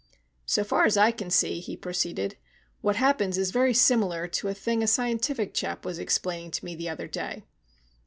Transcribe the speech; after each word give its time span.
"So 0.47 0.63
far 0.63 0.85
as 0.85 0.97
I 0.97 1.11
can 1.11 1.29
see," 1.29 1.59
he 1.59 1.77
proceeded, 1.77 2.35
"what 2.81 2.95
happens 2.95 3.37
is 3.37 3.51
very 3.51 3.75
similar 3.75 4.27
to 4.29 4.47
a 4.47 4.53
thing 4.55 4.81
a 4.81 4.87
scientific 4.87 5.53
chap 5.53 5.85
was 5.85 5.99
explaining 5.99 6.49
to 6.57 6.65
me 6.65 6.73
the 6.73 6.89
other 6.89 7.07
day. 7.07 7.43